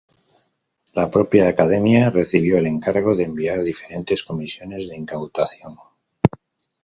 La 0.99 1.03
propia 1.15 1.47
Academia 1.49 2.09
recibió 2.09 2.57
el 2.57 2.65
encargo 2.65 3.15
de 3.15 3.23
enviar 3.23 3.61
diferentes 3.63 4.23
comisiones 4.23 4.89
de 4.89 4.95
incautación. 4.97 5.77